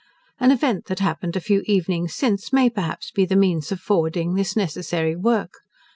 An 0.39 0.49
event 0.49 0.85
that 0.85 0.97
happened 0.97 1.35
a 1.35 1.39
few 1.39 1.61
evenings 1.67 2.15
since 2.15 2.51
may, 2.51 2.71
perhaps, 2.71 3.11
be 3.11 3.23
the 3.23 3.35
means 3.35 3.71
of 3.71 3.79
forwarding 3.79 4.33
this 4.33 4.55
necessary 4.55 5.15
work. 5.15 5.59